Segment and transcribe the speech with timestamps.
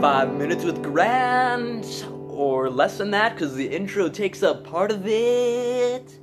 [0.00, 5.04] Five minutes with Grant, or less than that, because the intro takes up part of
[5.08, 6.20] it.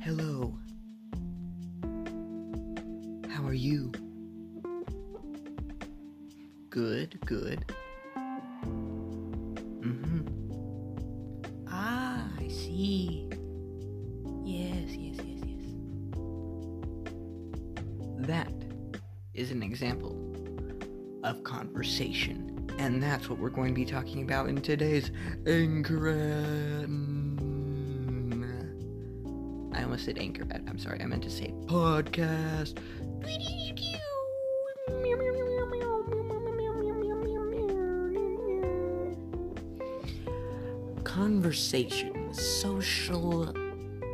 [0.00, 0.58] Hello.
[3.28, 3.92] How are you?
[6.68, 7.64] Good, good.
[9.80, 10.22] Mm-hmm.
[11.68, 13.19] Ah, I see.
[18.30, 18.52] That
[19.34, 20.14] is an example
[21.24, 22.70] of conversation.
[22.78, 25.10] And that's what we're going to be talking about in today's
[25.46, 26.86] Anchorette.
[29.74, 30.62] I almost said Anchorette.
[30.70, 31.02] I'm sorry.
[31.02, 32.78] I meant to say podcast.
[41.02, 43.52] Conversation, social,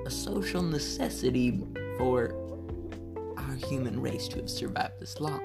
[0.06, 1.62] a social necessity
[1.98, 2.45] for
[3.56, 5.42] human race to have survived this long.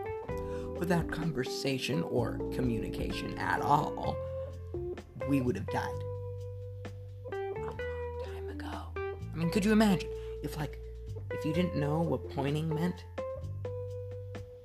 [0.77, 4.17] Without conversation or communication at all,
[5.29, 6.03] we would have died
[7.31, 7.79] a long
[8.25, 8.69] time ago.
[8.95, 10.09] I mean, could you imagine
[10.43, 10.79] if, like,
[11.29, 13.05] if you didn't know what pointing meant,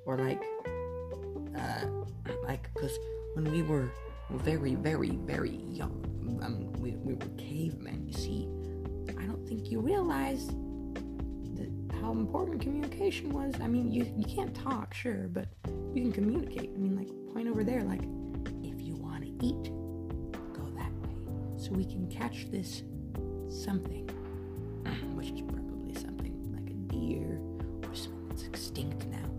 [0.05, 0.41] or like,
[1.55, 1.85] uh,
[2.43, 2.97] like, because
[3.33, 3.91] when we were
[4.31, 6.03] very, very, very young,
[6.41, 8.07] um, we, we were cavemen.
[8.07, 8.49] You see,
[9.17, 10.49] I don't think you realize
[12.07, 13.53] how important communication was.
[13.61, 15.49] I mean, you you can't talk, sure, but
[15.93, 16.71] you can communicate.
[16.73, 18.03] I mean, like, point over there, like,
[18.63, 19.63] if you want to eat,
[20.53, 21.15] go that way,
[21.57, 22.83] so we can catch this
[23.49, 24.07] something,
[25.15, 27.41] which is probably something like a deer
[27.83, 29.29] or something that's extinct now.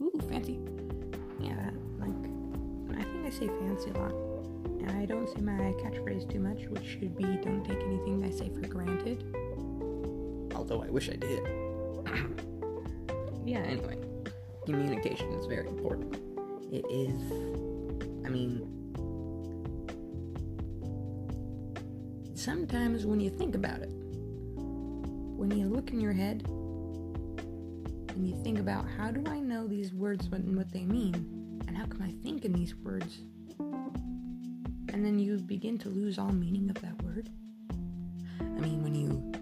[0.00, 0.58] Ooh, fancy.
[1.38, 4.14] Yeah, like, I think I say fancy a lot.
[4.80, 8.30] And I don't say my catchphrase too much, which should be don't take anything I
[8.30, 9.22] say for granted.
[10.62, 11.40] Although I wish I did.
[13.44, 13.98] yeah, anyway.
[14.64, 16.14] Communication is very important.
[16.70, 17.20] It is,
[18.24, 18.62] I mean,
[22.36, 28.60] sometimes when you think about it, when you look in your head and you think
[28.60, 32.12] about how do I know these words and what they mean, and how can I
[32.22, 33.18] think in these words,
[33.58, 37.30] and then you begin to lose all meaning of that word.
[38.38, 39.41] I mean, when you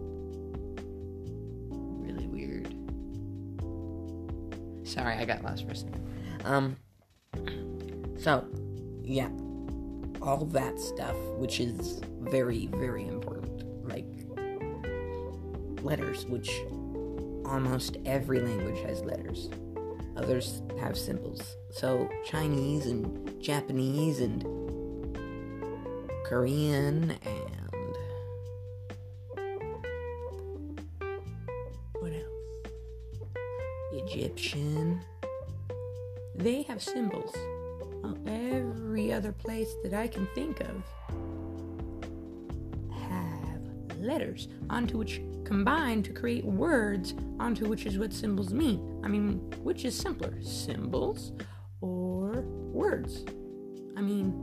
[4.91, 6.05] Sorry, I got lost for a second.
[6.43, 6.77] Um.
[8.19, 8.45] So,
[9.03, 9.29] yeah,
[10.21, 14.05] all that stuff, which is very, very important, like
[15.81, 16.51] letters, which
[17.45, 19.49] almost every language has letters.
[20.17, 21.55] Others have symbols.
[21.71, 24.43] So Chinese and Japanese and
[26.25, 27.95] Korean and
[31.93, 32.40] what else?
[33.93, 35.01] Egyptian.
[36.35, 37.35] They have symbols.
[38.01, 40.83] Well, every other place that I can think of
[42.91, 49.01] have letters onto which combine to create words onto which is what symbols mean.
[49.03, 51.33] I mean, which is simpler, symbols
[51.81, 52.41] or
[52.71, 53.25] words?
[53.97, 54.33] I mean,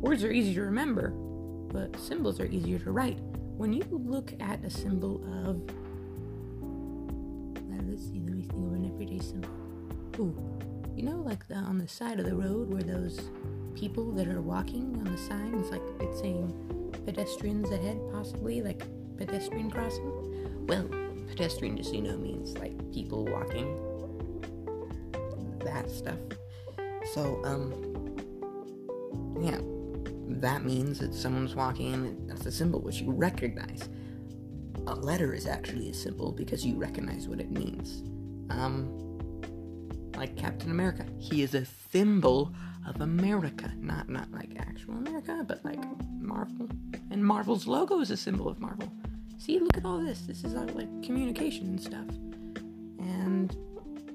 [0.00, 3.18] words are easy to remember, but symbols are easier to write.
[3.56, 5.62] When you look at a symbol of,
[7.92, 9.50] uh, let's see, let me think of an everyday symbol.
[10.18, 10.36] Ooh,
[10.96, 13.20] you know, like the, on the side of the road where those
[13.74, 18.82] people that are walking on the sign, it's like it's saying pedestrians ahead, possibly, like
[19.16, 20.66] pedestrian crossing.
[20.66, 20.88] Well,
[21.28, 23.78] pedestrian, just you know, means like people walking,
[25.64, 26.18] that stuff.
[27.12, 27.72] So, um,
[29.40, 29.58] yeah,
[30.40, 33.88] that means that someone's walking, that's a symbol which you recognize.
[34.86, 38.02] A letter is actually a symbol because you recognize what it means.
[38.50, 38.98] Um,
[40.16, 42.52] like Captain America, he is a symbol
[42.86, 45.78] of America, not not like actual America, but like
[46.20, 46.68] Marvel.
[47.10, 48.92] And Marvel's logo is a symbol of Marvel.
[49.38, 50.22] See, look at all this.
[50.22, 52.08] This is all like communication and stuff.
[52.98, 53.56] And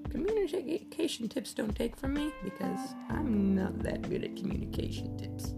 [0.10, 2.80] communication tips don't take from me because
[3.10, 5.54] I'm not that good at communication tips.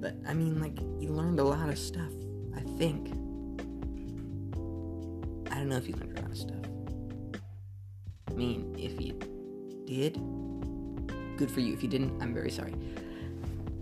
[0.00, 2.10] But I mean, like, you learned a lot of stuff,
[2.56, 3.12] I think.
[5.60, 6.56] I don't know if you learned a lot of stuff.
[8.30, 9.12] I mean, if you
[9.84, 10.14] did,
[11.36, 11.74] good for you.
[11.74, 12.72] If you didn't, I'm very sorry.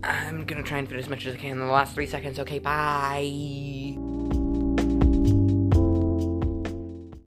[0.03, 2.37] I'm gonna try and fit as much as I can in the last three seconds.
[2.37, 4.08] Okay, bye.